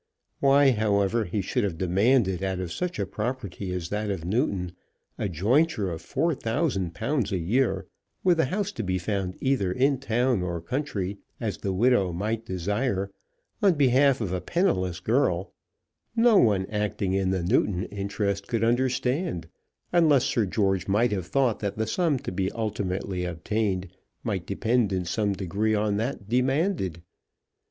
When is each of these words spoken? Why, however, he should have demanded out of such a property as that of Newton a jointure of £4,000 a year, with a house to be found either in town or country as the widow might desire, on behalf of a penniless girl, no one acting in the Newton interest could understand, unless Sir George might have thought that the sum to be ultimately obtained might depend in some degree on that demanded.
Why, 0.39 0.71
however, 0.71 1.25
he 1.25 1.43
should 1.43 1.63
have 1.63 1.77
demanded 1.77 2.41
out 2.43 2.59
of 2.59 2.71
such 2.71 2.97
a 2.97 3.05
property 3.05 3.71
as 3.71 3.89
that 3.89 4.09
of 4.09 4.25
Newton 4.25 4.71
a 5.19 5.29
jointure 5.29 5.91
of 5.91 6.01
£4,000 6.01 7.31
a 7.31 7.37
year, 7.37 7.85
with 8.23 8.39
a 8.39 8.45
house 8.45 8.71
to 8.71 8.83
be 8.83 8.97
found 8.97 9.37
either 9.41 9.71
in 9.71 9.99
town 9.99 10.41
or 10.41 10.59
country 10.59 11.19
as 11.39 11.59
the 11.59 11.71
widow 11.71 12.11
might 12.11 12.47
desire, 12.47 13.11
on 13.61 13.75
behalf 13.75 14.21
of 14.21 14.33
a 14.33 14.41
penniless 14.41 14.99
girl, 14.99 15.53
no 16.15 16.35
one 16.35 16.65
acting 16.71 17.13
in 17.13 17.29
the 17.29 17.43
Newton 17.43 17.83
interest 17.83 18.47
could 18.47 18.63
understand, 18.63 19.47
unless 19.91 20.25
Sir 20.25 20.47
George 20.47 20.87
might 20.87 21.11
have 21.11 21.27
thought 21.27 21.59
that 21.59 21.77
the 21.77 21.85
sum 21.85 22.17
to 22.17 22.31
be 22.31 22.51
ultimately 22.53 23.23
obtained 23.23 23.87
might 24.23 24.47
depend 24.47 24.91
in 24.91 25.05
some 25.05 25.33
degree 25.33 25.75
on 25.75 25.97
that 25.97 26.27
demanded. 26.27 27.03